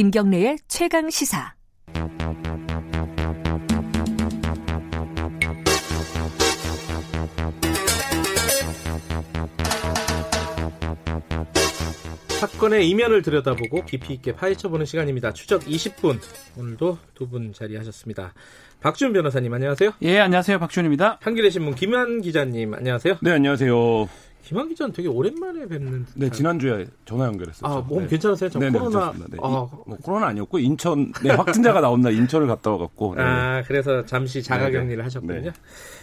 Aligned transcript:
김경래의 0.00 0.56
최강 0.66 1.10
시사. 1.10 1.52
사건의 12.40 12.88
이면을 12.88 13.20
들여다보고 13.20 13.84
깊이 13.84 14.14
있게 14.14 14.32
파헤쳐보는 14.34 14.86
시간입니다. 14.86 15.32
추적 15.34 15.62
20분. 15.64 16.18
오늘도 16.58 16.98
두 17.14 17.28
분 17.30 17.52
자리하셨습니다. 17.52 18.32
박준 18.80 19.12
변호사님 19.12 19.52
안녕하세요. 19.52 19.92
예, 20.02 20.18
안녕하세요. 20.20 20.58
박준입니다. 20.58 21.18
한겨레 21.20 21.50
신문 21.50 21.74
김한 21.74 22.22
기자님 22.22 22.72
안녕하세요. 22.74 23.18
네, 23.20 23.32
안녕하세요. 23.32 24.08
김한 24.42 24.68
기자는 24.68 24.92
되게 24.92 25.08
오랜만에 25.08 25.66
뵙는 25.66 26.04
듯한. 26.06 26.06
네, 26.16 26.30
지난주에 26.30 26.86
전화 27.04 27.26
연결했었죠. 27.26 27.66
아, 27.66 27.80
몸 27.82 28.02
네. 28.02 28.08
괜찮으세요? 28.08 28.48
저 28.50 28.58
네, 28.58 28.70
네, 28.70 28.78
코로나. 28.78 29.12
네. 29.12 29.36
아, 29.42 29.46
이- 29.48 29.88
뭐 29.88 29.96
코로나 30.02 30.26
아니었고 30.28 30.58
인천 30.58 31.12
네, 31.22 31.30
확진자가 31.30 31.80
나온 31.80 32.00
날 32.00 32.14
인천을 32.14 32.46
갔다 32.46 32.70
와갖고 32.72 33.14
네. 33.16 33.22
아, 33.22 33.62
그래서 33.66 34.04
잠시 34.06 34.42
자가격리를 34.42 34.88
네, 34.88 34.96
네. 34.96 35.02
하셨군요. 35.02 35.40
네. 35.42 35.52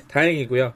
다행이고요. 0.07 0.73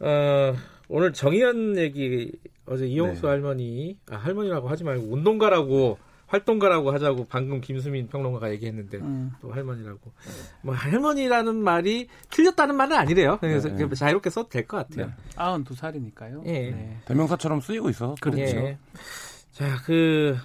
어, 0.00 0.54
오늘 0.88 1.12
정의연 1.12 1.76
얘기 1.78 2.32
어제 2.66 2.86
이용수 2.86 3.22
네. 3.22 3.28
할머니, 3.28 3.96
아, 4.10 4.16
할머니라고 4.16 4.68
하지 4.68 4.84
말고 4.84 5.12
운동가라고 5.12 5.98
활동가라고 6.34 6.90
하자고 6.92 7.26
방금 7.28 7.60
김수민 7.60 8.08
평론가가 8.08 8.50
얘기했는데 8.52 8.98
음. 8.98 9.30
또 9.40 9.52
할머니라고. 9.52 10.12
뭐 10.62 10.74
할머니라는 10.74 11.54
말이 11.56 12.08
틀렸다는 12.30 12.74
말은 12.76 12.96
아니래요. 12.96 13.38
그래서 13.40 13.68
네. 13.68 13.88
자유롭게 13.94 14.30
써도 14.30 14.48
될 14.48 14.66
것 14.66 14.76
같아요. 14.88 15.12
92살이니까요. 15.36 16.44
예. 16.46 16.70
네. 16.70 16.98
대명사처럼 17.06 17.60
쓰이고 17.60 17.88
있어서 17.90 18.14
그렇죠. 18.20 18.40
예. 18.42 18.78
자, 19.52 19.76
그 19.84 20.36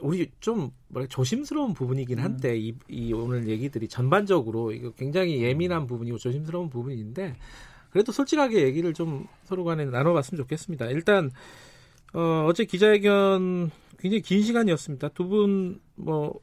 우리 0.00 0.30
좀 0.40 0.70
뭐랄까 0.88 1.12
조심스러운 1.12 1.74
부분이긴 1.74 2.18
한데 2.20 2.56
이, 2.58 2.74
이 2.88 3.12
오늘 3.12 3.48
얘기들이 3.48 3.86
전반적으로 3.88 4.72
이거 4.72 4.90
굉장히 4.92 5.42
예민한 5.42 5.86
부분이고 5.86 6.16
조심스러운 6.16 6.70
부분인데 6.70 7.36
그래도 7.90 8.12
솔직하게 8.12 8.62
얘기를 8.62 8.94
좀 8.94 9.26
서로 9.44 9.64
간에 9.64 9.84
나눠봤으면 9.84 10.38
좋겠습니다. 10.42 10.86
일단 10.86 11.30
어, 12.14 12.46
어제 12.48 12.64
기자회견 12.64 13.70
굉장히 14.00 14.22
긴 14.22 14.42
시간이었습니다. 14.42 15.08
두 15.10 15.28
분 15.28 15.80
뭐 15.96 16.40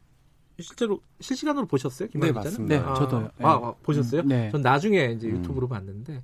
실제로 0.60 1.00
실시간으로 1.20 1.68
보셨어요? 1.68 2.10
네? 2.16 2.32
맞습니다. 2.32 2.78
네, 2.80 3.00
저도요. 3.00 3.30
아, 3.42 3.50
아, 3.52 3.74
보셨어요? 3.84 4.22
음, 4.22 4.28
네. 4.28 4.50
전 4.52 4.62
나중에 4.62 5.14
이제 5.16 5.28
음. 5.30 5.38
유튜브로 5.38 5.68
봤는데 5.68 6.24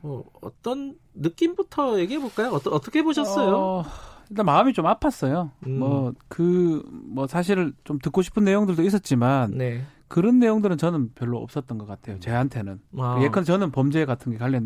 뭐 0.00 0.24
어떤 0.40 0.96
느낌부터 1.14 1.98
얘기해 2.00 2.18
볼까요? 2.18 2.50
어떠, 2.52 2.70
어떻게 2.70 3.02
보셨어요? 3.02 3.54
어, 3.56 3.84
일단 4.30 4.46
마음이 4.46 4.72
좀 4.72 4.86
아팠어요. 4.86 5.50
음. 5.66 5.78
뭐그뭐 5.80 7.26
사실 7.26 7.72
좀 7.84 7.98
듣고 7.98 8.22
싶은 8.22 8.44
내용들도 8.44 8.82
있었지만 8.82 9.50
네. 9.58 9.84
그런 10.12 10.38
내용들은 10.40 10.76
저는 10.76 11.12
별로 11.14 11.38
없었던 11.38 11.78
것 11.78 11.86
같아요. 11.86 12.20
저한테는. 12.20 12.80
아. 12.98 13.18
예컨대 13.22 13.46
저는 13.46 13.70
범죄 13.70 14.04
같은 14.04 14.30
게 14.30 14.36
관련 14.36 14.62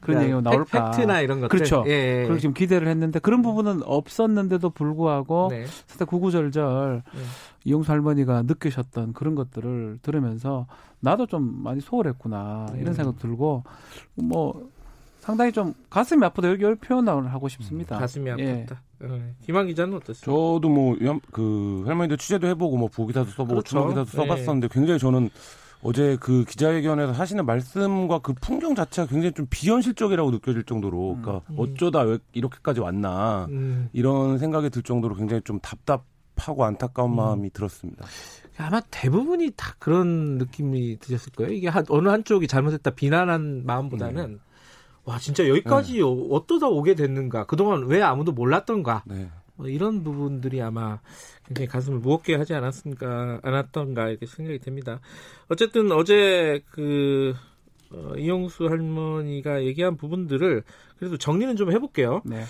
그런 0.00 0.22
얘기가 0.22 0.40
나올까. 0.40 0.90
팩트나 0.90 1.20
이런 1.20 1.38
것들. 1.38 1.56
그렇죠. 1.56 1.84
예, 1.86 1.92
예. 1.92 2.22
그리고 2.24 2.40
지금 2.40 2.52
기대를 2.52 2.88
했는데 2.88 3.20
그런 3.20 3.40
부분은 3.40 3.82
없었는데도 3.84 4.70
불구하고 4.70 5.50
네. 5.52 5.66
살짝 5.86 6.08
구구절절 6.08 7.04
네. 7.14 7.20
이용수 7.64 7.92
할머니가 7.92 8.42
느끼셨던 8.42 9.12
그런 9.12 9.36
것들을 9.36 10.00
들으면서 10.02 10.66
나도 10.98 11.26
좀 11.26 11.62
많이 11.62 11.80
소홀했구나 11.80 12.66
이런 12.74 12.88
음. 12.88 12.92
생각 12.92 13.20
들고 13.20 13.62
뭐 14.16 14.68
상당히 15.28 15.52
좀 15.52 15.74
가슴이 15.90 16.24
아프다 16.24 16.48
여기 16.48 16.64
표현을 16.76 17.30
하고 17.34 17.48
싶습니다. 17.48 17.98
가슴이 17.98 18.30
예. 18.38 18.64
아팠다. 18.66 18.72
어, 19.02 19.34
김한 19.44 19.66
기자는 19.66 19.98
어땠어요? 19.98 20.24
저도 20.24 20.70
뭐 20.70 20.96
그 21.32 21.82
할머니들 21.86 22.16
취재도 22.16 22.46
해보고 22.46 22.78
뭐 22.78 22.88
보기사도 22.88 23.28
써보고 23.32 23.48
그렇죠. 23.48 23.68
추모 23.68 23.88
기사도 23.88 24.06
써봤었는데 24.06 24.68
굉장히 24.70 24.98
저는 24.98 25.28
어제 25.82 26.16
그 26.18 26.46
기자회견에서 26.46 27.12
하시는 27.12 27.44
말씀과 27.44 28.20
그 28.20 28.32
풍경 28.40 28.74
자체가 28.74 29.06
굉장히 29.06 29.32
좀 29.34 29.46
비현실적이라고 29.50 30.30
느껴질 30.30 30.64
정도로 30.64 31.18
그러니까 31.20 31.44
음. 31.50 31.56
어쩌다 31.58 32.00
왜 32.00 32.16
이렇게까지 32.32 32.80
왔나 32.80 33.48
음, 33.50 33.90
이런 33.92 34.38
생각이 34.38 34.70
들 34.70 34.82
정도로 34.82 35.14
굉장히 35.14 35.42
좀 35.42 35.60
답답하고 35.60 36.64
안타까운 36.64 37.10
음. 37.12 37.16
마음이 37.16 37.50
들었습니다. 37.50 38.06
아마 38.56 38.80
대부분이 38.90 39.52
다 39.56 39.74
그런 39.78 40.38
느낌이 40.38 40.98
드셨을 41.00 41.32
거예요. 41.32 41.52
이게 41.52 41.68
한, 41.68 41.84
어느 41.90 42.08
한쪽이 42.08 42.48
잘못했다 42.48 42.90
비난한 42.92 43.66
마음보다는 43.66 44.32
네. 44.32 44.38
와 45.08 45.18
진짜 45.18 45.48
여기까지 45.48 46.02
어- 46.02 46.10
어떠다 46.30 46.68
오게 46.68 46.94
됐는가 46.94 47.46
그동안 47.46 47.86
왜 47.86 48.02
아무도 48.02 48.32
몰랐던가 48.32 49.02
네. 49.06 49.30
뭐 49.56 49.66
이런 49.66 50.04
부분들이 50.04 50.60
아마 50.60 51.00
굉장히 51.46 51.66
가슴을 51.66 51.98
무겁게 52.00 52.34
하지 52.34 52.52
않았습니까 52.52 53.40
않았던가 53.42 54.10
이렇게 54.10 54.26
생각이 54.26 54.58
됩니다. 54.58 55.00
어쨌든 55.48 55.92
어제 55.92 56.62
그 56.70 57.34
어, 57.90 58.12
이용수 58.18 58.66
할머니가 58.66 59.64
얘기한 59.64 59.96
부분들을 59.96 60.62
그래도 60.98 61.16
정리는 61.16 61.56
좀 61.56 61.72
해볼게요. 61.72 62.20
네. 62.26 62.44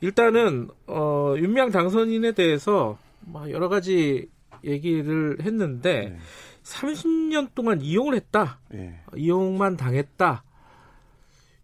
일단은 0.00 0.68
어, 0.86 1.34
윤미향 1.36 1.72
당선인에 1.72 2.32
대해서 2.32 2.98
막 3.20 3.50
여러 3.50 3.68
가지 3.68 4.28
얘기를 4.64 5.38
했는데 5.42 6.10
네. 6.10 6.18
30년 6.62 7.48
동안 7.54 7.80
이용을 7.80 8.14
했다, 8.14 8.60
예. 8.74 9.00
이용만 9.16 9.76
당했다. 9.76 10.44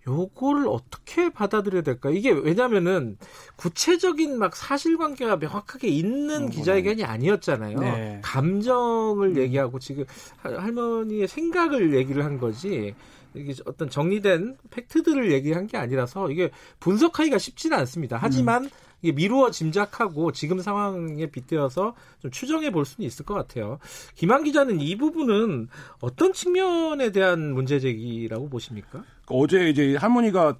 요거를 0.06 0.68
어떻게 0.68 1.30
받아들여야 1.30 1.82
될까? 1.82 2.10
이게 2.10 2.30
왜냐면은 2.30 3.18
구체적인 3.56 4.38
막 4.38 4.54
사실관계가 4.54 5.36
명확하게 5.38 5.88
있는 5.88 6.44
음, 6.44 6.48
기자회견이 6.50 7.04
아니었잖아요. 7.04 7.78
네. 7.80 8.20
감정을 8.22 9.36
얘기하고 9.36 9.78
지금 9.78 10.04
할- 10.38 10.58
할머니의 10.60 11.26
생각을 11.28 11.94
얘기를 11.94 12.24
한 12.24 12.38
거지. 12.38 12.94
이게 13.34 13.52
어떤 13.66 13.90
정리된 13.90 14.56
팩트들을 14.70 15.30
얘기한 15.32 15.66
게 15.66 15.76
아니라서 15.76 16.30
이게 16.30 16.50
분석하기가 16.80 17.36
쉽지는 17.38 17.76
않습니다. 17.78 18.18
하지만 18.20 18.70
이게 19.02 19.12
미루어 19.12 19.50
짐작하고 19.50 20.32
지금 20.32 20.60
상황에 20.60 21.26
빗대어서 21.26 21.94
좀 22.20 22.30
추정해 22.30 22.70
볼 22.70 22.84
수는 22.84 23.06
있을 23.06 23.24
것 23.24 23.34
같아요. 23.34 23.78
김한 24.14 24.44
기자는 24.44 24.80
이 24.80 24.96
부분은 24.96 25.68
어떤 26.00 26.32
측면에 26.32 27.12
대한 27.12 27.52
문제 27.52 27.78
제기라고 27.78 28.48
보십니까? 28.48 29.04
어제 29.28 29.68
이제 29.68 29.96
할머니가 29.96 30.56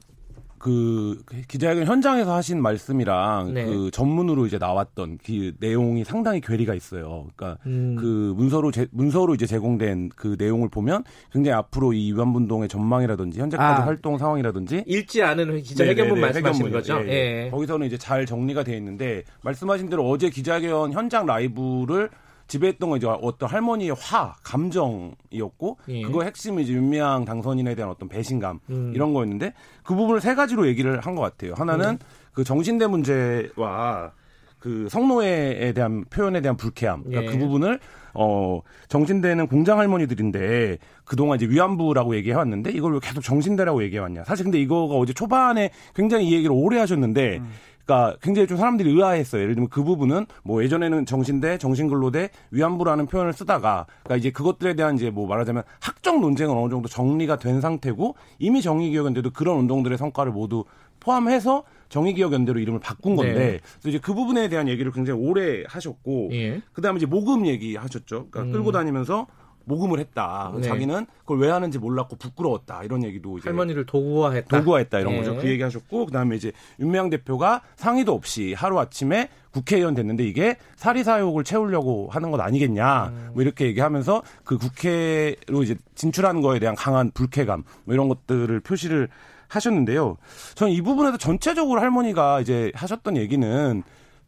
그 0.59 1.23
기자회견 1.49 1.87
현장에서 1.87 2.35
하신 2.35 2.61
말씀이랑 2.61 3.55
네. 3.55 3.65
그 3.65 3.91
전문으로 3.93 4.47
이제 4.47 4.59
나왔던 4.59 5.19
그 5.25 5.53
내용이 5.61 6.05
상당히 6.05 6.41
괴리가 6.41 6.75
있어요. 6.75 7.27
그러니까 7.37 7.61
음. 7.67 7.97
그 7.99 8.35
문서로 8.37 8.71
제, 8.71 8.87
문서로 8.91 9.35
이제 9.35 9.47
제공된 9.47 10.11
그 10.17 10.37
내용을 10.39 10.69
보면 10.69 11.05
굉장히 11.33 11.57
앞으로 11.57 11.93
이 11.93 12.13
위안분동의 12.13 12.69
전망이라든지 12.69 13.41
현재까지 13.41 13.83
아. 13.83 13.87
활동 13.87 14.19
상황이라든지 14.19 14.85
읽지 14.87 15.23
않은 15.23 15.63
기자회견문 15.63 16.15
네네네, 16.15 16.21
말씀하시는 16.21 16.71
회견문이요. 16.71 16.79
거죠? 16.79 17.11
예, 17.11 17.13
예. 17.13 17.45
예. 17.47 17.51
거기서는 17.51 17.87
이제 17.87 17.99
잘 17.99 18.27
정리가 18.27 18.65
되어 18.65 18.77
있는데 18.77 19.25
말씀하신 19.43 19.89
대로 19.89 20.09
어제 20.09 20.31
기자회견 20.31 20.93
현장 20.93 21.27
라이브를 21.27 22.11
지배했던 22.47 22.89
건 22.91 22.99
이제 22.99 23.07
어떤 23.07 23.49
할머니의 23.49 23.95
화, 23.99 24.35
감정이었고 24.43 25.79
예. 25.89 26.03
그거 26.03 26.23
핵심이 26.23 26.63
이제 26.63 26.73
윤미향 26.73 27.25
당선인에 27.25 27.75
대한 27.75 27.91
어떤 27.91 28.09
배신감 28.09 28.61
음. 28.71 28.93
이런 28.95 29.13
거였는데 29.13 29.53
그 29.83 29.95
부분을 29.95 30.21
세 30.21 30.35
가지로 30.35 30.67
얘기를 30.67 31.01
한 31.01 31.15
것 31.17 31.23
같아요. 31.23 31.55
하나는 31.57 31.91
음. 31.91 31.99
그 32.33 32.45
정신대 32.45 32.87
문제와 32.87 34.13
그 34.59 34.89
성노예에 34.91 35.73
대한 35.73 36.05
표현에 36.11 36.41
대한 36.41 36.57
불쾌함. 36.57 37.05
그러니까 37.05 37.33
예. 37.33 37.37
그 37.37 37.39
부분을 37.43 37.79
어 38.15 38.61
정신대는 38.89 39.47
공장 39.47 39.79
할머니들인데 39.79 40.79
그동안 41.05 41.37
이제 41.37 41.47
위안부라고 41.47 42.17
얘기해 42.17 42.35
왔는데 42.35 42.71
이걸 42.73 42.95
왜 42.95 43.01
계속 43.03 43.21
정신대라고 43.23 43.83
얘기해 43.85 44.01
왔냐. 44.01 44.25
사실 44.25 44.45
근데 44.45 44.59
이거가 44.61 44.95
어제 44.97 45.13
초반에 45.13 45.71
굉장히 45.95 46.29
이 46.29 46.33
얘기를 46.35 46.51
오래 46.55 46.79
하셨는데 46.79 47.41
그러니까 47.87 48.19
굉장히 48.21 48.49
좀 48.49 48.59
사람들이 48.59 48.91
의아했어요. 48.91 49.41
예를 49.41 49.55
들면 49.55 49.71
그 49.71 49.83
부분은 49.85 50.27
뭐 50.43 50.63
예전에는 50.63 51.07
정신대, 51.07 51.59
정신근로대, 51.59 52.31
위안부라는 52.51 53.07
표현을 53.07 53.33
쓰다가 53.33 53.87
그러니까 54.03 54.17
이제 54.17 54.31
그것들에 54.31 54.75
대한 54.75 54.97
이제 54.97 55.09
뭐 55.11 55.27
말하자면 55.29 55.63
학적 55.81 56.21
논쟁은 56.21 56.57
어느 56.57 56.69
정도 56.69 56.89
정리가 56.89 57.39
된 57.39 57.61
상태고 57.61 58.17
이미 58.41 58.61
정의기억연대도 58.61 59.31
그런 59.31 59.59
운동들의 59.59 59.97
성과를 59.97 60.33
모두 60.33 60.65
포함해서 60.99 61.63
정의기억연대로 61.89 62.59
이름을 62.59 62.81
바꾼 62.81 63.15
건데 63.15 63.35
네. 63.35 63.61
그래서 63.81 63.89
이제 63.91 63.99
그 64.01 64.13
부분에 64.13 64.49
대한 64.49 64.67
얘기를 64.69 64.91
굉장히 64.91 65.21
오래 65.21 65.63
하셨고 65.69 66.31
예. 66.33 66.61
그다음에 66.73 66.97
이제 66.97 67.07
모금 67.07 67.47
얘기 67.47 67.77
하셨죠. 67.77 68.27
그러니까 68.31 68.43
음. 68.43 68.53
끌고 68.53 68.73
다니면서 68.73 69.29
모금을 69.67 69.99
했다. 69.99 70.53
네. 70.55 70.63
자기는 70.63 71.07
그걸 71.21 71.41
왜 71.41 71.51
하는지 71.51 71.79
몰랐고 71.79 72.17
부끄러웠다. 72.17 72.85
이런 72.85 73.03
얘기도 73.05 73.37
이제 73.39 73.49
할머니를 73.49 73.85
도구화했다. 73.85 74.59
도구화했다 74.59 75.01
이런 75.01 75.13
예. 75.13 75.19
거죠. 75.19 75.37
그 75.37 75.49
얘기 75.49 75.63
하셨고 75.63 76.07
그다음에 76.07 76.37
이제 76.37 76.53
윤미향 76.81 77.11
대표가 77.11 77.63
상의도 77.77 78.13
없이 78.13 78.55
하루 78.57 78.79
아침에 78.79 79.29
국회의원 79.51 79.95
됐는데 79.95 80.25
이게 80.25 80.57
사리 80.77 81.03
사욕을 81.03 81.45
채우려고 81.45 82.09
하는 82.11 82.31
것 82.31 82.41
아니겠냐. 82.41 83.07
음. 83.09 83.31
뭐 83.35 83.43
이렇게 83.43 83.67
얘기하면서 83.67 84.23
그 84.45 84.57
국회로 84.57 85.63
이제 85.65 85.77
진출하는 85.95 86.41
거에 86.43 86.59
대한 86.59 86.75
강한 86.77 87.11
불쾌감 87.11 87.65
뭐 87.85 87.95
이런 87.95 88.09
것들을 88.09 88.61
표시를 88.61 89.09
하셨는데요. 89.49 90.17
저는 90.55 90.73
이 90.73 90.81
부분에서 90.81 91.17
전체적으로 91.17 91.81
할머니가 91.81 92.41
이제 92.41 92.71
하셨던 92.75 93.17
얘기는 93.17 93.83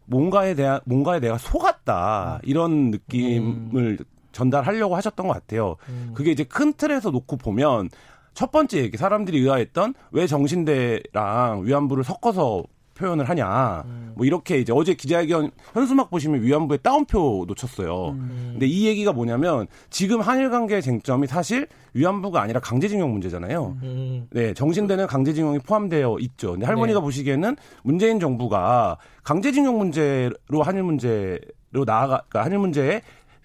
뭔가에 0.06 0.54
대한 0.54 0.80
뭔가에 0.84 1.20
내가 1.20 1.38
속았다 1.38 2.40
이런 2.42 2.90
느낌을 2.90 3.98
전달하려고 4.38 4.94
하셨던 4.96 5.26
것 5.26 5.32
같아요. 5.32 5.76
음. 5.88 6.12
그게 6.14 6.30
이제 6.30 6.44
큰 6.44 6.72
틀에서 6.72 7.10
놓고 7.10 7.36
보면 7.36 7.88
첫 8.34 8.52
번째 8.52 8.78
얘기 8.78 8.96
사람들이 8.96 9.40
의아했던 9.40 9.94
왜 10.12 10.28
정신대랑 10.28 11.62
위안부를 11.64 12.04
섞어서 12.04 12.62
표현을 12.94 13.28
하냐. 13.28 13.82
음. 13.86 14.12
뭐 14.16 14.26
이렇게 14.26 14.58
이제 14.58 14.72
어제 14.74 14.94
기자회견 14.94 15.50
현수막 15.72 16.10
보시면 16.10 16.42
위안부에 16.42 16.78
따옴표 16.78 17.44
놓쳤어요. 17.46 18.10
음. 18.10 18.50
근데 18.52 18.66
이 18.66 18.86
얘기가 18.86 19.12
뭐냐면 19.12 19.66
지금 19.90 20.20
한일 20.20 20.50
관계의 20.50 20.82
쟁점이 20.82 21.26
사실 21.26 21.68
위안부가 21.94 22.40
아니라 22.42 22.60
강제징용 22.60 23.10
문제잖아요. 23.12 23.76
음. 23.82 24.26
네, 24.30 24.52
정신대는 24.54 25.06
강제징용이 25.06 25.60
포함되어 25.60 26.16
있죠. 26.20 26.52
근데 26.52 26.66
할머니가 26.66 27.00
네. 27.00 27.04
보시기에는 27.04 27.56
문재인 27.82 28.20
정부가 28.20 28.98
강제징용 29.22 29.78
문제로 29.78 30.62
한일 30.62 30.82
문제로 30.82 31.38
나아가 31.86 32.22
그러니까 32.28 32.44
한일 32.44 32.58
문제에 32.58 33.02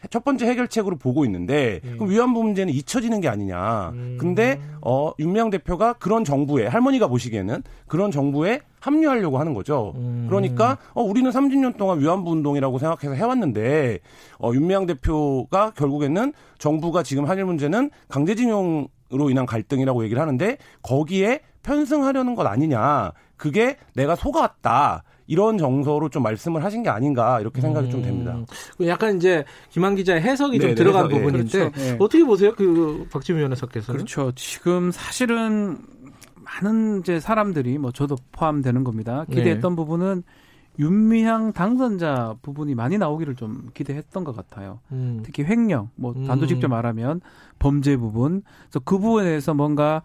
첫 0.10 0.24
번째 0.24 0.48
해결책으로 0.48 0.98
보고 0.98 1.26
있는데 1.26 1.80
그럼 1.82 2.10
위안부 2.10 2.44
문제는 2.44 2.74
잊혀지는 2.74 3.22
게 3.22 3.28
아니냐. 3.28 3.90
음. 3.90 4.18
근데 4.20 4.60
어 4.82 5.12
윤미향 5.20 5.50
대표가 5.50 5.94
그런 5.94 6.24
정부에 6.24 6.68
할머니가 6.68 7.08
보시기에는 7.08 7.64
그런 7.88 8.12
정부에 8.12 8.62
합류하려고 8.80 9.40
하는 9.40 9.54
거죠. 9.54 9.94
음. 9.96 10.26
그러니까 10.28 10.78
어 10.94 11.02
우리는 11.02 11.30
30년 11.30 11.78
동안 11.78 12.00
위안부 12.00 12.32
운동이라고 12.32 12.80
생각해서 12.80 13.14
해왔는데 13.14 14.00
어 14.40 14.52
윤미향 14.54 14.86
대표가 14.86 15.72
결국에는 15.72 16.34
정부가 16.58 17.04
지금 17.04 17.26
한일 17.26 17.46
문제는 17.46 17.92
강제징용 18.10 18.88
으로 19.14 19.30
인한 19.30 19.46
갈등이라고 19.46 20.04
얘기를 20.06 20.20
하는데 20.20 20.58
거기에 20.82 21.42
편승하려는 21.62 22.34
것 22.34 22.48
아니냐. 22.48 23.12
그게 23.38 23.78
내가 23.94 24.16
속았다. 24.16 25.04
이런 25.34 25.58
정서로 25.58 26.10
좀 26.10 26.22
말씀을 26.22 26.64
하신 26.64 26.84
게 26.84 26.90
아닌가 26.90 27.40
이렇게 27.42 27.60
생각이 27.60 27.90
좀 27.90 28.04
됩니다. 28.04 28.36
음. 28.36 28.88
약간 28.88 29.18
이제 29.18 29.44
김한 29.72 29.96
기자의 29.96 30.22
해석이 30.22 30.60
좀 30.60 30.70
네, 30.70 30.76
네, 30.76 30.76
들어간 30.76 31.06
해석, 31.06 31.12
예. 31.12 31.24
부분인데 31.24 31.58
그렇죠. 31.58 31.82
예. 31.82 31.98
어떻게 32.00 32.24
보세요? 32.24 32.54
그 32.56 33.08
박지민 33.12 33.42
변호사께서는 33.42 33.98
그렇죠. 33.98 34.32
지금 34.36 34.92
사실은 34.92 35.80
많은 36.44 37.00
이제 37.00 37.20
사람들이 37.20 37.80
뭐 37.80 37.92
저도 37.92 38.16
포함되는 38.32 38.84
겁니다. 38.84 39.26
기대했던 39.28 39.72
네. 39.72 39.76
부분은 39.76 40.24
윤미향 40.80 41.54
당선자 41.54 42.36
부분이 42.42 42.74
많이 42.76 42.98
나오기를 42.98 43.36
좀 43.36 43.70
기대했던 43.74 44.24
것 44.24 44.36
같아요. 44.36 44.80
음. 44.92 45.22
특히 45.24 45.44
횡령, 45.44 45.90
뭐 45.96 46.14
음. 46.16 46.26
단도직접 46.26 46.70
말하면 46.70 47.22
범죄 47.60 47.96
부분, 47.96 48.42
그래서 48.64 48.80
그 48.84 48.98
부분에 48.98 49.26
대해서 49.26 49.54
뭔가 49.54 50.02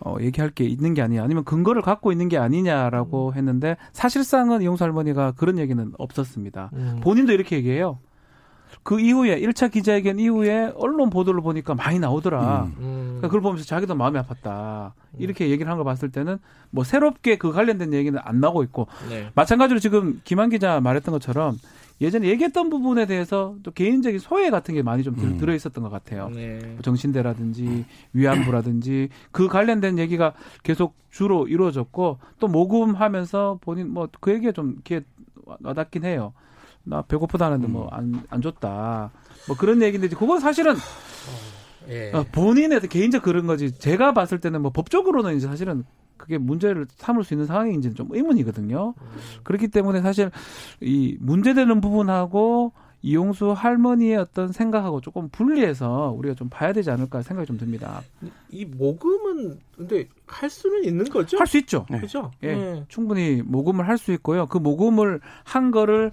어, 0.00 0.16
얘기할 0.20 0.50
게 0.50 0.64
있는 0.64 0.94
게 0.94 1.02
아니냐, 1.02 1.22
아니면 1.22 1.44
근거를 1.44 1.82
갖고 1.82 2.12
있는 2.12 2.28
게 2.28 2.38
아니냐라고 2.38 3.30
음. 3.30 3.34
했는데 3.34 3.76
사실상은 3.92 4.62
이용수 4.62 4.84
할머니가 4.84 5.32
그런 5.32 5.58
얘기는 5.58 5.92
없었습니다. 5.98 6.70
음. 6.74 7.00
본인도 7.02 7.32
이렇게 7.32 7.56
얘기해요. 7.56 7.98
그 8.82 9.00
이후에 9.00 9.40
1차 9.40 9.70
기자회견 9.70 10.18
이후에 10.18 10.72
언론 10.76 11.10
보도를 11.10 11.40
보니까 11.40 11.74
많이 11.74 11.98
나오더라. 11.98 12.64
음. 12.64 12.74
음. 12.78 13.02
그러니까 13.18 13.28
그걸 13.28 13.40
보면서 13.42 13.64
자기도 13.64 13.94
마음이 13.94 14.18
아팠다. 14.18 14.92
이렇게 15.18 15.48
얘기를 15.50 15.70
한 15.70 15.76
걸 15.78 15.84
봤을 15.84 16.10
때는 16.10 16.38
뭐 16.70 16.82
새롭게 16.84 17.38
그 17.38 17.52
관련된 17.52 17.92
얘기는 17.92 18.18
안 18.22 18.40
나오고 18.40 18.62
있고 18.64 18.88
네. 19.08 19.30
마찬가지로 19.34 19.78
지금 19.78 20.20
김한 20.24 20.50
기자 20.50 20.80
말했던 20.80 21.12
것처럼 21.12 21.56
예전에 22.00 22.26
얘기했던 22.26 22.70
부분에 22.70 23.06
대해서 23.06 23.54
또 23.62 23.70
개인적인 23.70 24.18
소외 24.18 24.50
같은 24.50 24.74
게 24.74 24.82
많이 24.82 25.04
좀 25.04 25.14
들- 25.14 25.28
음. 25.28 25.38
들어 25.38 25.54
있었던 25.54 25.82
것 25.84 25.90
같아요. 25.90 26.28
네. 26.34 26.58
뭐 26.72 26.82
정신대라든지 26.82 27.84
위안부라든지 28.12 29.08
그 29.30 29.46
관련된 29.46 29.98
얘기가 29.98 30.32
계속 30.64 30.96
주로 31.10 31.46
이루어졌고 31.46 32.18
또 32.40 32.48
모금하면서 32.48 33.58
본인 33.60 33.92
뭐 33.92 34.08
그 34.20 34.32
얘기가 34.32 34.50
좀 34.52 34.76
와- 35.46 35.56
와닿긴 35.62 36.04
해요. 36.04 36.32
나 36.84 37.02
배고프다는데 37.02 37.66
뭐안안 37.66 38.42
줬다. 38.42 39.10
뭐 39.48 39.56
그런 39.56 39.82
얘기인데 39.82 40.08
그건 40.14 40.40
사실은 40.40 40.74
예. 41.88 42.12
어, 42.12 42.24
본인의 42.32 42.80
개인적 42.82 43.22
그런 43.22 43.46
거지. 43.46 43.72
제가 43.78 44.12
봤을 44.12 44.40
때는 44.40 44.62
뭐 44.62 44.70
법적으로는 44.70 45.36
이제 45.36 45.46
사실은 45.46 45.84
그게 46.16 46.38
문제를 46.38 46.86
삼을 46.96 47.24
수 47.24 47.34
있는 47.34 47.46
상황인지는 47.46 47.96
좀 47.96 48.08
의문이거든요. 48.10 48.94
그렇기 49.42 49.68
때문에 49.68 50.00
사실 50.00 50.30
이 50.80 51.16
문제되는 51.20 51.80
부분하고 51.80 52.72
이용수 53.02 53.52
할머니의 53.52 54.16
어떤 54.16 54.50
생각하고 54.50 55.02
조금 55.02 55.28
분리해서 55.28 56.14
우리가 56.16 56.34
좀 56.34 56.48
봐야 56.48 56.72
되지 56.72 56.90
않을까 56.90 57.20
생각이 57.20 57.46
좀 57.46 57.58
듭니다. 57.58 58.00
이 58.50 58.64
모금은 58.64 59.58
근데 59.76 60.08
할 60.26 60.48
수는 60.48 60.84
있는 60.84 61.04
거죠? 61.04 61.36
할 61.36 61.46
수 61.46 61.58
있죠. 61.58 61.84
네. 61.90 62.00
그죠? 62.00 62.30
예, 62.42 62.54
네. 62.54 62.84
충분히 62.88 63.42
모금을 63.44 63.86
할 63.86 63.98
수 63.98 64.12
있고요. 64.12 64.46
그 64.46 64.56
모금을 64.56 65.20
한 65.42 65.70
거를 65.70 66.12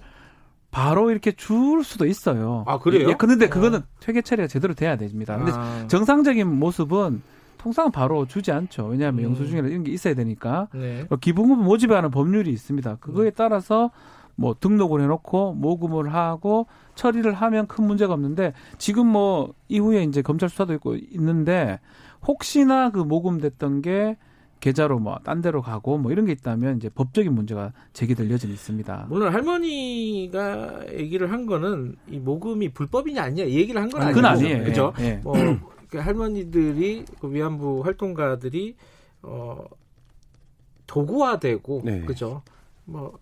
바로 0.72 1.10
이렇게 1.10 1.32
줄 1.32 1.84
수도 1.84 2.06
있어요. 2.06 2.64
아, 2.66 2.78
그래요? 2.78 3.10
예, 3.10 3.14
근데 3.14 3.48
그거는 3.48 3.82
퇴계 4.00 4.22
처리가 4.22 4.48
제대로 4.48 4.72
돼야 4.72 4.96
됩니다. 4.96 5.36
근데 5.36 5.52
아, 5.54 5.86
정상적인 5.86 6.48
모습은 6.48 7.22
통상 7.58 7.92
바로 7.92 8.26
주지 8.26 8.50
않죠. 8.50 8.86
왜냐하면 8.86 9.20
음. 9.20 9.30
영수증이나 9.30 9.68
이런 9.68 9.84
게 9.84 9.92
있어야 9.92 10.14
되니까. 10.14 10.68
네. 10.74 11.06
기부금 11.20 11.62
모집에 11.62 11.94
하는 11.94 12.10
법률이 12.10 12.50
있습니다. 12.50 12.96
그거에 12.96 13.30
따라서 13.30 13.90
뭐 14.34 14.56
등록을 14.58 15.02
해놓고 15.02 15.54
모금을 15.54 16.14
하고 16.14 16.66
처리를 16.94 17.34
하면 17.34 17.66
큰 17.66 17.86
문제가 17.86 18.14
없는데 18.14 18.54
지금 18.78 19.06
뭐 19.06 19.52
이후에 19.68 20.04
이제 20.04 20.22
검찰 20.22 20.48
수사도 20.48 20.72
있고 20.72 20.96
있는데 20.96 21.80
혹시나 22.26 22.88
그 22.90 22.98
모금됐던 22.98 23.82
게 23.82 24.16
계좌로 24.62 25.00
뭐 25.00 25.18
딴 25.24 25.42
데로 25.42 25.60
가고 25.60 25.98
뭐 25.98 26.12
이런 26.12 26.24
게 26.24 26.32
있다면 26.32 26.76
이제 26.76 26.88
법적인 26.88 27.34
문제가 27.34 27.72
제기될 27.92 28.30
여지는 28.30 28.54
있습니다. 28.54 29.06
물론 29.08 29.34
할머니가 29.34 30.84
얘기를 30.92 31.30
한 31.32 31.46
거는 31.46 31.96
이 32.08 32.18
모금이 32.18 32.68
불법이냐 32.70 33.22
아니냐 33.24 33.44
이 33.44 33.56
얘기를 33.56 33.82
한 33.82 33.90
건 33.90 34.02
아니고 34.02 34.16
그건 34.16 34.30
아니에요. 34.30 34.64
그죠? 34.64 34.92
예, 35.00 35.04
예. 35.04 35.14
뭐그 35.24 35.98
할머니들이 35.98 37.04
그 37.20 37.32
위안부 37.32 37.82
활동가들이 37.84 38.76
어 39.22 39.64
도구화되고 40.86 41.82
네. 41.84 42.00
그죠? 42.02 42.42
뭐 42.84 43.18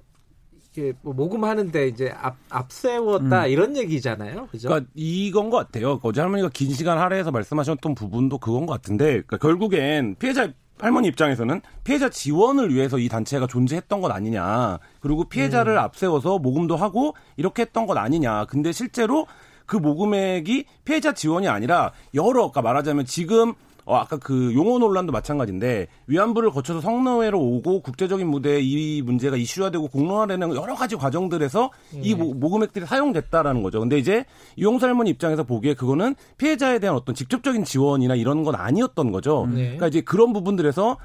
이게 0.73 0.93
뭐 1.03 1.15
모금하는데 1.15 1.89
이제 1.89 2.13
앞 2.17 2.37
앞세웠다 2.51 3.45
음. 3.47 3.51
이런 3.51 3.77
얘기잖아요. 3.77 4.47
그죠? 4.51 4.69
그러니까 4.69 4.91
이건 4.95 5.51
것 5.51 5.57
같아요. 5.57 5.99
어제 6.03 6.21
할머니가 6.21 6.51
긴 6.53 6.71
시간 6.73 6.99
할애해서 6.99 7.31
말씀하셨던 7.31 7.95
부분도 7.95 8.39
그건 8.39 8.67
것 8.67 8.75
같은데, 8.75 9.23
그러니까 9.23 9.39
결국엔 9.39 10.17
피해자 10.19 10.53
할머니 10.81 11.09
입장에서는 11.09 11.61
피해자 11.85 12.09
지원을 12.09 12.75
위해서 12.75 12.99
이 12.99 13.09
단체가 13.09 13.47
존재했던 13.47 14.01
것 14.01 14.11
아니냐. 14.11 14.79
그리고 15.01 15.25
피해자를 15.25 15.79
앞세워서 15.79 16.39
모금도 16.39 16.77
하고 16.77 17.15
이렇게 17.37 17.63
했던 17.63 17.87
것 17.87 17.97
아니냐. 17.97 18.47
근데 18.47 18.73
실제로 18.73 19.27
그 19.67 19.77
모금액이 19.77 20.65
피해자 20.85 21.13
지원이 21.13 21.47
아니라 21.49 21.93
여러, 22.15 22.47
아까 22.47 22.61
말하자면 22.61 23.05
지금 23.05 23.55
어, 23.85 23.97
아까 23.97 24.17
그 24.17 24.53
용어 24.55 24.79
논란도 24.79 25.13
마찬가지인데 25.13 25.87
위안부를 26.07 26.51
거쳐서 26.51 26.81
성노예로 26.81 27.39
오고 27.39 27.81
국제적인 27.83 28.27
무대에 28.29 28.61
이 28.61 29.03
문제가 29.03 29.37
이슈화되고 29.37 29.89
공론화되는 29.89 30.55
여러 30.55 30.75
가지 30.75 30.97
과정들에서 30.97 31.71
이 32.03 32.15
모, 32.15 32.35
모금액들이 32.35 32.87
사용됐다라는 32.87 33.63
거죠. 33.63 33.81
근데 33.81 33.99
이제 33.99 34.25
이용수 34.57 34.87
할머니 34.87 35.11
입장에서 35.11 35.45
보기에 35.45 35.75
그거는 35.75 36.15
피해자에 36.37 36.79
대한 36.79 36.97
어떤 36.97 37.15
직접적인 37.15 37.65
지원이나 37.65 38.15
이런 38.15 38.45
건 38.45 38.55
아니었던 38.55 39.13
거죠. 39.13 39.47
네. 39.51 39.63
그러니까 39.63 39.89
이제 39.89 40.01
그런 40.01 40.33
부분들에서 40.33 40.97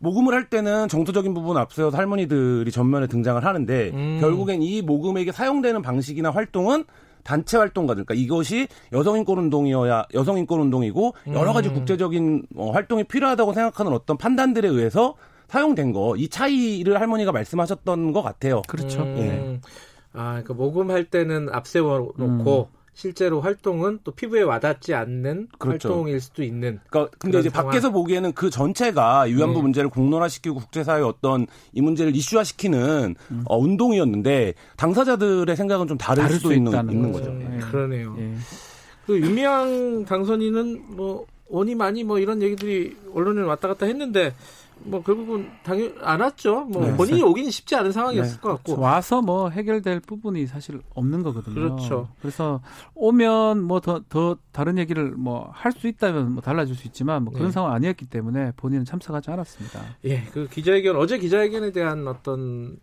모금을 0.00 0.34
할 0.34 0.48
때는 0.48 0.88
정서적인 0.88 1.34
부분 1.34 1.56
앞세워서 1.58 1.96
할머니들이 1.96 2.70
전면에 2.70 3.06
등장을 3.06 3.44
하는데 3.44 3.90
음. 3.92 4.18
결국엔 4.20 4.62
이 4.62 4.82
모금액이 4.82 5.32
사용되는 5.32 5.82
방식이나 5.82 6.30
활동은 6.30 6.84
단체 7.24 7.56
활동가들, 7.56 8.04
그러니까 8.04 8.22
이것이 8.22 8.68
여성인권 8.92 9.38
운동이어야 9.38 10.06
여성인권 10.14 10.60
운동이고 10.60 11.14
여러 11.28 11.52
가지 11.52 11.68
음. 11.68 11.74
국제적인 11.74 12.46
어, 12.56 12.70
활동이 12.72 13.04
필요하다고 13.04 13.52
생각하는 13.52 13.92
어떤 13.92 14.16
판단들에 14.16 14.68
의해서 14.68 15.14
사용된 15.48 15.92
거, 15.92 16.16
이 16.16 16.28
차이를 16.28 17.00
할머니가 17.00 17.32
말씀하셨던 17.32 18.12
것 18.12 18.22
같아요. 18.22 18.62
그렇죠. 18.68 19.02
음. 19.02 19.16
예. 19.18 19.60
아, 20.12 20.30
그러니까 20.30 20.54
모금할 20.54 21.04
때는 21.04 21.48
앞세워 21.52 22.12
놓고 22.16 22.68
실제로 23.00 23.40
활동은 23.40 24.00
또 24.04 24.12
피부에 24.12 24.42
와닿지 24.42 24.92
않는 24.92 25.48
그렇죠. 25.58 25.88
활동일 25.88 26.20
수도 26.20 26.42
있는. 26.42 26.80
그러니까 26.90 27.16
근데 27.18 27.38
이제 27.38 27.48
상황. 27.48 27.70
밖에서 27.70 27.90
보기에는 27.90 28.34
그 28.34 28.50
전체가 28.50 29.22
위안부 29.22 29.54
네. 29.54 29.62
문제를 29.62 29.88
공론화시키고 29.88 30.56
국제사회 30.56 31.00
어떤 31.00 31.46
이 31.72 31.80
문제를 31.80 32.14
이슈화시키는 32.14 33.14
음. 33.30 33.42
어, 33.46 33.56
운동이었는데 33.56 34.52
당사자들의 34.76 35.56
생각은 35.56 35.86
좀 35.86 35.96
다를, 35.96 36.24
다를 36.24 36.36
수도 36.36 36.48
수 36.48 36.54
있는, 36.54 36.72
있다는 36.72 36.92
있는 36.92 37.12
거죠. 37.12 37.30
거죠. 37.30 37.36
음, 37.38 37.54
예. 37.56 37.70
그러네요. 37.70 38.16
예. 38.18 38.34
그 39.06 39.18
유미양 39.18 40.04
당선인은 40.04 40.94
뭐 40.94 41.24
원이 41.48 41.76
많이 41.76 42.04
뭐 42.04 42.18
이런 42.18 42.42
얘기들이 42.42 42.98
언론에 43.14 43.40
왔다 43.40 43.68
갔다 43.68 43.86
했는데 43.86 44.34
뭐 44.82 45.02
결국은 45.02 45.50
당연 45.62 45.94
안 46.00 46.20
왔죠. 46.20 46.64
뭐 46.64 46.86
네. 46.86 46.96
본인이 46.96 47.22
오기는 47.22 47.50
쉽지 47.50 47.76
않은 47.76 47.92
상황이었을 47.92 48.34
네. 48.36 48.40
것 48.40 48.48
같고. 48.48 48.80
와서 48.80 49.20
뭐 49.22 49.50
해결될 49.50 50.00
부분이 50.00 50.46
사실 50.46 50.80
없는 50.94 51.22
거거든요. 51.22 51.54
그렇죠. 51.54 52.08
그래서 52.20 52.60
오면 52.94 53.62
뭐더더 53.62 54.38
다른 54.52 54.78
얘기를 54.78 55.10
뭐 55.12 55.50
할 55.52 55.72
수 55.72 55.86
있다면 55.88 56.32
뭐 56.32 56.42
달라질 56.42 56.74
수 56.74 56.86
있지만 56.88 57.24
뭐 57.24 57.32
그런 57.32 57.48
네. 57.48 57.52
상황 57.52 57.72
아니었기 57.72 58.06
때문에 58.06 58.52
본인은 58.56 58.84
참석하지 58.84 59.30
않았습니다. 59.30 59.80
예, 60.04 60.22
그 60.32 60.48
기자회견 60.48 60.96
어제 60.96 61.18
기자회견에 61.18 61.72
대한 61.72 62.06
어떤 62.08 62.78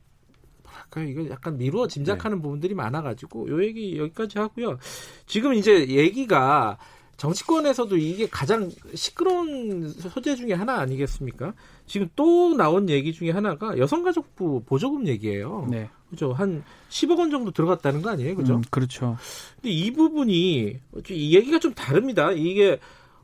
뭐랄까요 0.64 1.08
이거 1.10 1.30
약간 1.30 1.58
미루어 1.58 1.88
짐작하는 1.88 2.38
네. 2.38 2.42
부분들이 2.42 2.74
많아가지고 2.74 3.50
요 3.50 3.64
얘기 3.64 3.98
여기까지 3.98 4.40
하고요. 4.40 4.78
지금 5.26 5.54
이제 5.54 5.88
얘기가 5.88 6.78
정치권에서도 7.18 7.98
이게 7.98 8.28
가장 8.30 8.70
시끄러운 8.94 9.90
소재 9.90 10.36
중에 10.36 10.54
하나 10.54 10.76
아니겠습니까? 10.80 11.54
지금 11.88 12.08
또 12.16 12.54
나온 12.56 12.90
얘기 12.90 13.12
중에 13.12 13.32
하나가 13.32 13.78
여성가족부 13.78 14.64
보조금 14.66 15.08
얘기예요. 15.08 15.68
네. 15.70 15.90
그죠? 16.10 16.32
한 16.32 16.64
10억 16.90 17.18
원 17.20 17.32
정도 17.32 17.52
들어갔다는 17.52 18.02
거 18.02 18.12
아니에요? 18.12 18.36
그죠? 18.36 18.56
음, 18.56 18.62
그렇죠. 18.70 19.18
근데 19.56 19.70
이 19.70 19.92
부분이 19.92 20.80
이 21.10 21.36
얘기가 21.36 21.60
좀 21.60 21.74
다릅니다. 21.74 22.32
이게 22.32 22.80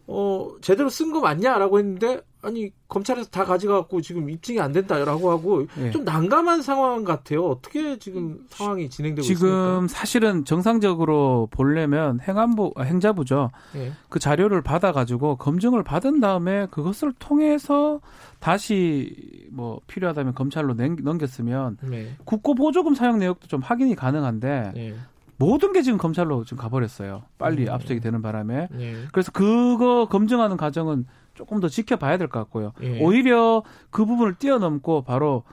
어 0.08 0.50
제대로 0.62 0.90
쓴 0.90 1.12
거 1.12 1.22
맞냐라고 1.22 1.80
했는데 1.80 2.22
아니 2.44 2.72
검찰에서 2.90 3.30
다 3.30 3.46
가져가고 3.46 4.02
지금 4.02 4.30
입증이 4.30 4.60
안 4.60 4.72
된다라고 4.72 5.32
하고 5.32 5.66
네. 5.76 5.92
좀 5.92 6.04
난감한 6.04 6.62
상황 6.62 7.04
같아요. 7.04 7.46
어떻게 7.46 7.98
지금 7.98 8.46
상황이 8.50 8.90
진행되고 8.90 9.24
지금 9.24 9.34
있습니까? 9.36 9.66
지금 9.72 9.88
사실은 9.88 10.46
정상적으로 10.46 11.48
보려면 11.52 12.20
행안부 12.20 12.74
아, 12.76 12.84
행자부죠. 12.84 13.52
네. 13.74 13.92
그 14.10 14.20
자료를 14.20 14.62
받아 14.62 14.92
가지고 14.92 15.38
검증을 15.38 15.84
받은 15.84 16.20
다음에 16.20 16.68
그것을 16.70 17.14
통해서 17.18 18.02
다시 18.40 19.48
뭐 19.52 19.80
필요하다면 19.88 20.36
검찰로 20.36 20.74
넘겼으면 20.74 21.78
네. 21.84 22.16
국고 22.26 22.56
보조금 22.56 22.94
사용 22.94 23.20
내역도 23.20 23.48
좀 23.48 23.62
확인이 23.62 23.96
가능한데 23.96 24.72
네. 24.76 24.96
모든 25.38 25.74
게 25.74 25.82
지금 25.82 25.98
검찰로 25.98 26.44
지금 26.44 26.58
가버렸어요. 26.58 27.24
빨리 27.38 27.68
음. 27.68 27.74
압수수색이 27.74 28.02
되는 28.02 28.22
바람에. 28.22 28.68
네. 28.72 28.96
그래서 29.12 29.32
그거 29.32 30.08
검증하는 30.10 30.58
과정은 30.58 31.06
조금 31.34 31.60
더 31.60 31.68
지켜봐야 31.68 32.18
될 32.18 32.28
것 32.28 32.40
같고요. 32.40 32.74
예. 32.82 33.00
오히려 33.02 33.64
그 33.90 34.06
부분을 34.06 34.36
뛰어넘고 34.36 35.04
바로 35.04 35.44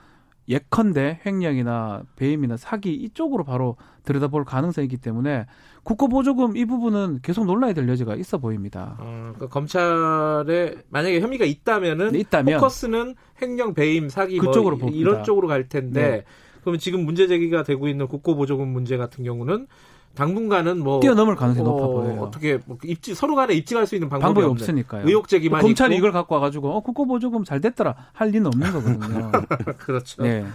예컨대 0.49 1.19
횡령이나 1.25 2.03
배임이나 2.15 2.57
사기 2.57 2.93
이쪽으로 2.93 3.43
바로 3.43 3.77
들여다볼 4.03 4.43
가능성이 4.43 4.85
있기 4.85 4.97
때문에 4.97 5.45
국고보조금 5.83 6.57
이 6.57 6.65
부분은 6.65 7.19
계속 7.21 7.45
논란이 7.45 7.73
될 7.73 7.87
여지가 7.87 8.15
있어 8.15 8.37
보입니다. 8.37 8.97
어, 8.99 9.31
그러니까 9.35 9.47
검찰에 9.47 10.75
만약에 10.89 11.21
혐의가 11.21 11.45
있다면은 11.45 12.11
네, 12.13 12.19
있다면 12.19 12.59
포커스는 12.59 13.15
횡령, 13.41 13.73
배임, 13.73 14.09
사기 14.09 14.37
뭐 14.39 14.47
그쪽으로 14.47 14.77
뭐 14.77 14.89
이런 14.89 15.23
쪽으로 15.23 15.47
갈 15.47 15.69
텐데 15.69 16.01
네. 16.01 16.23
그러면 16.61 16.79
지금 16.79 17.05
문제 17.05 17.27
제기가 17.27 17.63
되고 17.63 17.87
있는 17.87 18.07
국고보조금 18.07 18.67
문제 18.67 18.97
같은 18.97 19.23
경우는 19.23 19.67
당분간은 20.15 20.83
뭐 20.83 20.99
뛰어넘을 20.99 21.35
가능성이 21.35 21.67
어, 21.67 21.71
높아 21.71 21.87
보여요. 21.87 22.21
어떻게 22.21 22.59
뭐 22.65 22.77
입지 22.83 23.15
서로 23.15 23.35
간에 23.35 23.53
입증할 23.53 23.87
수 23.87 23.95
있는 23.95 24.09
방법이, 24.09 24.33
방법이 24.41 24.45
없으니까요. 24.61 25.07
의혹 25.07 25.27
제기만 25.27 25.61
검찰이 25.61 25.95
이걸 25.95 26.11
갖고 26.11 26.35
와가지고 26.35 26.69
어 26.69 26.79
국고보조 26.81 27.31
금 27.31 27.43
잘 27.45 27.61
됐더라 27.61 27.95
할 28.13 28.29
리는 28.29 28.45
없는 28.47 28.71
거거든요. 28.71 29.31
그렇죠. 29.79 30.23
네. 30.23 30.45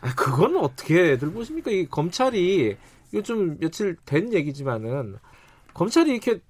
아, 0.00 0.14
그건 0.14 0.56
어떻게들 0.56 1.30
보십니까? 1.32 1.70
이 1.70 1.86
검찰이 1.86 2.76
이거 3.12 3.22
좀 3.22 3.56
며칠 3.58 3.96
된 4.04 4.32
얘기지만은 4.32 5.16
검찰이 5.72 6.10
이렇게 6.10 6.40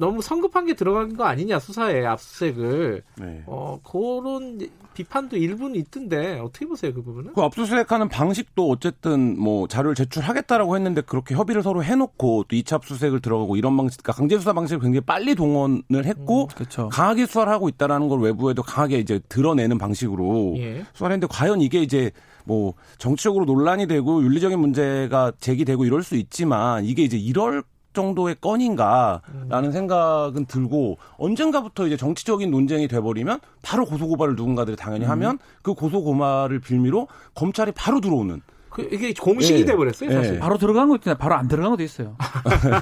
너무 0.00 0.22
성급한 0.22 0.64
게 0.64 0.72
들어간 0.72 1.14
거 1.14 1.24
아니냐 1.24 1.60
수사에 1.60 2.06
압수수색을 2.06 3.02
네. 3.18 3.42
어 3.46 3.78
그런 3.84 4.58
비판도 4.94 5.36
일부는 5.36 5.76
있던데 5.76 6.38
어떻게 6.40 6.64
보세요 6.66 6.92
그 6.94 7.02
부분은? 7.02 7.34
그 7.34 7.42
압수수색하는 7.42 8.08
방식도 8.08 8.68
어쨌든 8.70 9.38
뭐 9.38 9.68
자료를 9.68 9.94
제출하겠다라고 9.94 10.74
했는데 10.74 11.02
그렇게 11.02 11.34
협의를 11.34 11.62
서로 11.62 11.84
해놓고 11.84 12.44
또 12.48 12.56
2차 12.56 12.76
압수수색을 12.76 13.20
들어가고 13.20 13.56
이런 13.56 13.76
방식, 13.76 14.02
그러니까 14.02 14.18
강제 14.18 14.38
수사 14.38 14.54
방식을 14.54 14.80
굉장히 14.80 15.02
빨리 15.02 15.34
동원을 15.34 16.06
했고 16.06 16.44
음, 16.44 16.48
그렇죠. 16.48 16.88
강하게 16.88 17.26
수사를 17.26 17.52
하고 17.52 17.68
있다라는 17.68 18.08
걸 18.08 18.20
외부에도 18.20 18.62
강하게 18.62 18.98
이제 18.98 19.20
드러내는 19.28 19.76
방식으로 19.76 20.54
예. 20.56 20.84
수사를 20.94 21.12
했는데 21.12 21.26
과연 21.30 21.60
이게 21.60 21.82
이제 21.82 22.10
뭐 22.44 22.72
정치적으로 22.96 23.44
논란이 23.44 23.86
되고 23.86 24.22
윤리적인 24.22 24.58
문제가 24.58 25.32
제기되고 25.40 25.84
이럴 25.84 26.02
수 26.02 26.16
있지만 26.16 26.86
이게 26.86 27.02
이제 27.02 27.18
이럴 27.18 27.62
정도의 27.92 28.36
건인가라는 28.40 29.68
음. 29.68 29.72
생각은 29.72 30.46
들고 30.46 30.98
언젠가부터 31.18 31.86
이제 31.86 31.96
정치적인 31.96 32.50
논쟁이 32.50 32.86
돼버리면 32.88 33.40
바로 33.62 33.84
고소고발을 33.86 34.36
누군가들이 34.36 34.76
당연히 34.76 35.04
음. 35.06 35.10
하면 35.10 35.38
그 35.62 35.74
고소고발을 35.74 36.60
빌미로 36.60 37.08
검찰이 37.34 37.72
바로 37.72 38.00
들어오는 38.00 38.40
그 38.70 38.88
이게 38.92 39.12
공식이 39.12 39.60
네. 39.60 39.64
돼버렸어요 39.72 40.12
사실. 40.12 40.34
네. 40.34 40.38
바로 40.38 40.56
들어간 40.56 40.88
것도 40.88 41.00
있나 41.10 41.18
바로 41.18 41.34
안 41.34 41.48
들어간 41.48 41.72
것도 41.72 41.82
있어요. 41.82 42.14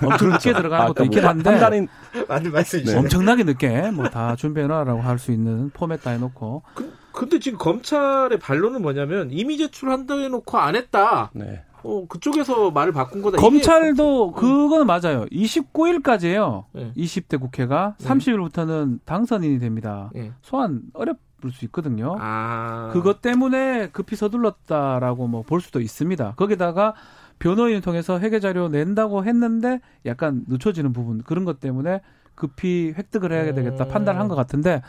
엄청 0.02 0.28
늦게 0.28 0.52
들어간 0.52 0.88
것도 0.88 1.04
있긴 1.04 1.20
뭐 1.22 1.30
한데. 1.30 1.44
판단인 1.50 1.88
많이 2.28 2.48
말씀 2.50 2.84
네. 2.84 2.94
엄청나게 2.94 3.44
늦게 3.44 3.90
뭐 3.92 4.08
다 4.10 4.36
준비해놔라고 4.36 5.00
할 5.00 5.18
수 5.18 5.32
있는 5.32 5.70
포맷 5.70 6.02
다 6.02 6.10
해놓고. 6.10 6.62
그, 6.74 6.92
근데 7.12 7.38
지금 7.40 7.58
검찰의 7.58 8.38
반론은 8.38 8.82
뭐냐면 8.82 9.30
이미 9.32 9.56
제출한다 9.56 10.14
해놓고 10.18 10.58
안 10.58 10.76
했다. 10.76 11.30
네. 11.32 11.62
어, 11.82 12.06
그쪽에서 12.08 12.70
말을 12.70 12.92
바꾼 12.92 13.22
거다. 13.22 13.38
검찰도 13.38 14.34
이게... 14.36 14.40
그건 14.40 14.86
맞아요. 14.86 15.26
29일까지예요. 15.26 16.64
네. 16.72 16.92
20대 16.96 17.40
국회가 17.40 17.94
네. 17.98 18.08
30일부터는 18.08 19.00
당선인이 19.04 19.58
됩니다. 19.58 20.10
네. 20.14 20.32
소환 20.42 20.82
어렵을 20.92 21.16
수 21.52 21.64
있거든요. 21.66 22.16
아... 22.18 22.90
그것 22.92 23.20
때문에 23.22 23.88
급히 23.90 24.16
서둘렀다라고 24.16 25.26
뭐 25.28 25.42
볼 25.42 25.60
수도 25.60 25.80
있습니다. 25.80 26.34
거기다가 26.36 26.94
변호인을 27.38 27.80
통해서 27.80 28.18
회계 28.18 28.40
자료 28.40 28.68
낸다고 28.68 29.24
했는데 29.24 29.80
약간 30.04 30.44
늦춰지는 30.48 30.92
부분 30.92 31.22
그런 31.22 31.44
것 31.44 31.60
때문에 31.60 32.00
급히 32.34 32.92
획득을 32.96 33.32
해야 33.32 33.52
되겠다 33.54 33.84
음... 33.84 33.88
판단한 33.88 34.28
것 34.28 34.34
같은데 34.34 34.82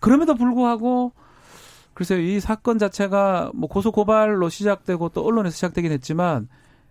그럼에도 0.00 0.34
불구하고 0.34 1.12
글쎄요, 1.94 2.20
이 2.20 2.40
사건 2.40 2.78
자체가 2.78 3.52
뭐 3.54 3.68
고소 3.68 3.92
고발로 3.92 4.48
시작되고 4.48 5.10
또 5.10 5.24
언론에서 5.24 5.54
시작되긴 5.54 5.92
했지만 5.92 6.48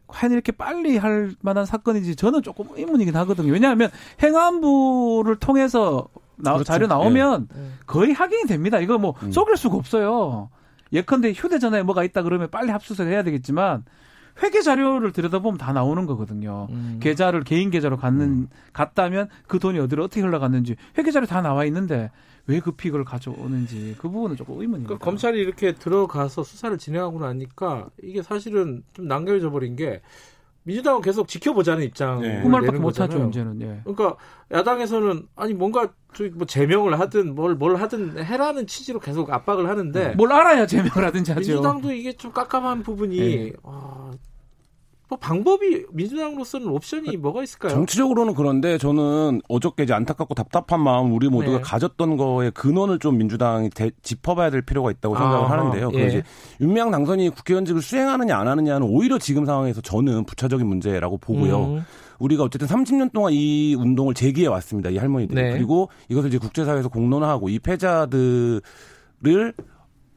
과연 0.08 0.32
이렇게 0.32 0.52
빨리 0.52 0.98
할 0.98 1.34
만한 1.42 1.66
사건인지 1.66 2.16
저는 2.16 2.42
조금 2.42 2.68
의문이긴 2.76 3.16
하거든요. 3.18 3.52
왜냐하면 3.52 3.90
행안부를 4.22 5.38
통해서 5.38 6.08
나, 6.36 6.54
그렇죠. 6.54 6.66
자료 6.66 6.88
나오면 6.88 7.48
예. 7.56 7.60
거의 7.86 8.14
확인이 8.14 8.46
됩니다. 8.46 8.80
이거 8.80 8.98
뭐 8.98 9.16
음. 9.24 9.32
속일 9.32 9.58
수가 9.58 9.76
없어요. 9.76 10.50
예컨대 10.92 11.32
휴대전화에 11.32 11.84
뭐가 11.84 12.04
있다 12.04 12.24
그러면 12.24 12.50
빨리 12.50 12.72
합수수색 12.72 13.08
해야 13.08 13.24
되겠지만 13.24 13.84
회계 14.42 14.62
자료를 14.62 15.12
들여다보면 15.12 15.58
다 15.58 15.74
나오는 15.74 16.06
거거든요. 16.06 16.68
음. 16.72 17.00
계좌를 17.02 17.44
개인 17.44 17.70
계좌로 17.70 17.98
갖는 17.98 18.26
음. 18.26 18.48
갔다면 18.72 19.30
그 19.48 19.60
돈이 19.60 19.80
어디로 19.80 20.06
어떻게 20.06 20.22
흘러갔는지 20.22 20.76
회계 20.98 21.12
자료 21.12 21.26
다 21.26 21.42
나와 21.42 21.66
있는데 21.66 22.10
왜 22.48 22.60
급히 22.60 22.90
그걸 22.90 23.06
가져오는지 23.06 23.96
그 23.98 24.10
부분은 24.10 24.36
조금 24.36 24.56
의문입니다. 24.56 24.88
그러니까 24.88 25.06
검찰이 25.06 25.40
이렇게 25.40 25.74
들어가서 25.74 26.44
수사를 26.44 26.78
진행하고 26.78 27.20
나니까 27.20 27.90
이게 28.02 28.22
사실은 28.22 28.84
좀 28.94 29.08
남겨져 29.08 29.50
버린 29.50 29.76
게 29.76 30.02
민주당은 30.64 31.02
계속 31.02 31.28
지켜보자는 31.28 31.84
입장. 31.84 32.22
네. 32.22 32.42
그 32.42 32.48
말밖에 32.48 32.78
못하죠 32.80 33.28
이제는. 33.28 33.62
예. 33.62 33.82
그러니까 33.84 34.16
야당에서는 34.52 35.28
아니 35.36 35.54
뭔가 35.54 35.90
뭐 36.36 36.46
제명을 36.48 37.00
하든 37.00 37.36
뭘 37.36 37.56
뭘 37.56 37.76
하든 37.76 38.24
해라는 38.24 38.68
취지로 38.68 39.00
계속 39.00 39.30
압박을 39.32 39.68
하는데 39.68 40.14
뭘 40.16 40.32
알아야 40.32 40.66
제명을 40.66 41.06
하든지 41.08 41.32
하죠. 41.34 41.52
민주당도 41.52 41.92
이게 41.92 42.14
좀 42.14 42.32
깝깝한 42.32 42.84
부분이 42.84 43.18
네. 43.18 43.54
아, 43.64 44.12
뭐 45.14 45.18
방법이 45.20 45.86
민주당으로서는 45.92 46.68
옵션이 46.68 47.18
뭐가 47.18 47.44
있을까요? 47.44 47.72
정치적으로는 47.72 48.34
그런데 48.34 48.80
저는 48.80 49.42
어저께 49.48 49.84
이제 49.84 49.94
안타깝고 49.94 50.34
답답한 50.34 50.82
마음 50.82 51.14
우리 51.14 51.30
모두가 51.30 51.58
네. 51.58 51.62
가졌던 51.62 52.18
거에 52.18 52.50
근원을 52.50 52.98
좀 52.98 53.18
민주당이 53.18 53.70
대, 53.70 53.92
짚어봐야 54.02 54.50
될 54.50 54.64
필요가 54.64 54.90
있다고 54.90 55.16
생각을 55.16 55.46
아, 55.46 55.52
하는데요. 55.52 55.92
예. 55.94 56.08
이제 56.08 56.24
윤미향 56.62 56.90
당선이 56.90 57.30
국회의원직을 57.30 57.84
수행하느냐 57.84 58.36
안 58.36 58.48
하느냐는 58.48 58.88
오히려 58.90 59.20
지금 59.20 59.46
상황에서 59.46 59.82
저는 59.82 60.26
부차적인 60.26 60.66
문제라고 60.66 61.18
보고요. 61.18 61.66
음. 61.66 61.86
우리가 62.18 62.44
어쨌든 62.44 62.68
30년 62.68 63.12
동안 63.12 63.34
이 63.34 63.76
운동을 63.76 64.16
제기해 64.16 64.48
왔습니다. 64.48 64.90
이 64.90 64.98
할머니들 64.98 65.36
네. 65.36 65.52
그리고 65.52 65.90
이것을 66.10 66.30
이제 66.30 66.40
국제사회에서 66.40 66.90
공론화하고 66.90 67.50
이 67.50 67.60
패자들을 67.60 68.62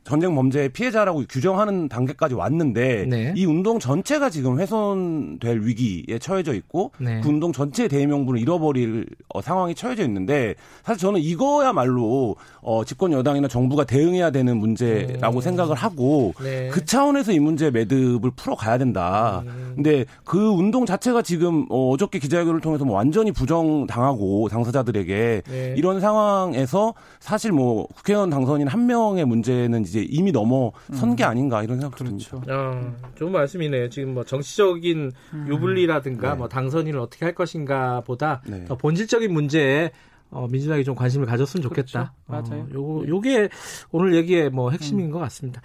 전쟁 0.06 0.36
범죄의 0.36 0.68
피해자라고 0.68 1.24
규정하는 1.28 1.88
단계까지 1.88 2.36
왔는데 2.36 3.06
네. 3.08 3.34
이 3.36 3.44
운동 3.44 3.80
전체가 3.80 4.30
지금 4.30 4.60
훼손될 4.60 5.62
위기에 5.62 6.20
처해져 6.20 6.54
있고 6.54 6.92
네. 6.98 7.20
그 7.22 7.28
운동 7.28 7.52
전체의 7.52 7.88
대명분을 7.88 8.40
잃어버릴 8.40 9.06
어, 9.34 9.42
상황이 9.42 9.74
처해져 9.74 10.04
있는데 10.04 10.54
사실 10.84 11.00
저는 11.00 11.20
이거야말로 11.20 12.36
어, 12.62 12.84
집권 12.84 13.12
여당이나 13.12 13.48
정부가 13.48 13.82
대응해야 13.82 14.30
되는 14.30 14.56
문제라고 14.58 15.38
음. 15.38 15.40
생각을 15.40 15.74
하고 15.74 16.32
네. 16.40 16.68
그 16.68 16.84
차원에서 16.84 17.32
이 17.32 17.40
문제 17.40 17.72
매듭을 17.72 18.30
풀어가야 18.36 18.78
된다. 18.78 19.42
음. 19.44 19.72
근데 19.74 20.04
그 20.22 20.38
운동 20.38 20.86
자체가 20.86 21.22
지금 21.22 21.66
어, 21.68 21.90
어저께 21.90 22.20
기자회견을 22.20 22.60
통해서 22.60 22.84
뭐 22.84 22.94
완전히 22.94 23.32
부정당하고 23.32 24.48
당사자들에게 24.50 25.42
네. 25.48 25.74
이런 25.76 26.00
상황에서 26.00 26.94
사실 27.18 27.50
뭐 27.50 27.88
국회의원 27.88 28.30
당선인 28.30 28.68
한 28.68 28.86
명의 28.86 29.24
문제는 29.24 29.82
이제 29.82 29.95
이제 29.96 30.06
이미 30.10 30.32
넘어 30.32 30.72
선 30.92 31.16
게 31.16 31.24
음. 31.24 31.30
아닌가 31.30 31.62
이런 31.62 31.80
생각 31.80 31.96
그렇죠. 31.96 32.30
듭니다. 32.36 32.52
아, 32.52 32.92
좋은 33.14 33.32
말씀이네요. 33.32 33.88
지금 33.88 34.12
뭐 34.14 34.24
정치적인 34.24 35.12
음. 35.32 35.46
유불리라든가 35.48 36.32
네. 36.32 36.36
뭐 36.36 36.48
당선인을 36.48 36.98
어떻게 37.00 37.24
할 37.24 37.34
것인가 37.34 38.02
보다 38.02 38.42
네. 38.46 38.64
더 38.66 38.76
본질적인 38.76 39.32
문제에 39.32 39.90
어, 40.30 40.46
민주당이 40.50 40.84
좀 40.84 40.94
관심을 40.96 41.24
가졌으면 41.26 41.62
좋겠다. 41.62 42.12
그렇죠. 42.26 42.50
맞아요. 42.50 42.62
어, 42.64 42.68
요거 42.74 43.08
요게 43.08 43.48
오늘 43.92 44.14
얘기의 44.16 44.50
뭐 44.50 44.70
핵심인 44.70 45.10
것 45.10 45.18
같습니다. 45.20 45.62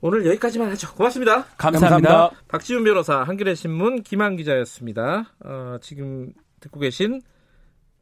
오늘 0.00 0.24
여기까지만 0.26 0.70
하죠. 0.70 0.94
고맙습니다. 0.94 1.44
감사합니다. 1.58 2.08
감사합니다. 2.08 2.30
박지훈 2.48 2.84
변호사, 2.84 3.22
한겨레 3.24 3.54
신문 3.56 4.02
김한 4.02 4.36
기자였습니다. 4.36 5.34
어, 5.44 5.76
지금 5.82 6.32
듣고 6.60 6.80
계신 6.80 7.20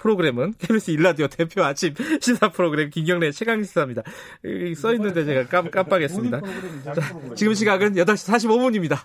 프로그램은 0.04 0.52
KBS 0.58 0.90
일라디오 0.90 1.28
대표 1.28 1.64
아침 1.64 1.94
시사 2.20 2.50
프로그램 2.50 2.90
김경래 2.90 3.32
최강 3.32 3.62
시사입니다. 3.64 4.02
써 4.76 4.92
있는데 4.94 5.24
제가 5.24 5.46
깜, 5.48 5.70
깜빡했습니다. 5.70 6.42
지금 7.34 7.54
시각은 7.54 7.94
8시 7.94 8.30
45분입니다. 8.34 8.98